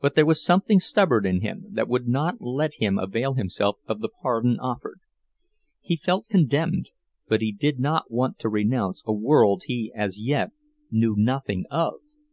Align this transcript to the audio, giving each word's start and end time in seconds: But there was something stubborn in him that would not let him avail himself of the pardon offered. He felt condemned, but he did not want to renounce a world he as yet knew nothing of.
But 0.00 0.14
there 0.14 0.24
was 0.26 0.44
something 0.44 0.78
stubborn 0.78 1.26
in 1.26 1.40
him 1.40 1.66
that 1.72 1.88
would 1.88 2.06
not 2.06 2.40
let 2.40 2.74
him 2.74 3.00
avail 3.00 3.34
himself 3.34 3.78
of 3.88 3.98
the 3.98 4.08
pardon 4.22 4.60
offered. 4.60 5.00
He 5.80 5.96
felt 5.96 6.28
condemned, 6.28 6.92
but 7.26 7.40
he 7.40 7.50
did 7.50 7.80
not 7.80 8.08
want 8.08 8.38
to 8.38 8.48
renounce 8.48 9.02
a 9.04 9.12
world 9.12 9.64
he 9.66 9.92
as 9.92 10.22
yet 10.22 10.52
knew 10.92 11.16
nothing 11.18 11.64
of. 11.68 11.94